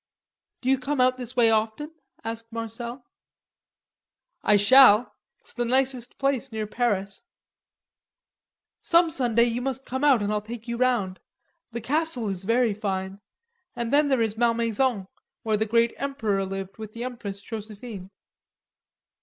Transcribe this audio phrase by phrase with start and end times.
[0.61, 1.91] "Do you come out this way often?"
[2.23, 3.05] asked Marcel.
[4.41, 5.15] "I shall.
[5.41, 7.21] It's the nicest place near Paris."
[8.81, 11.19] "Some Sunday you must come and I'll take you round.
[11.71, 13.21] The Castle is very fine.
[13.75, 15.07] And then there is Malmaison,
[15.43, 18.09] where the great Emperor lived with the Empress Josephine."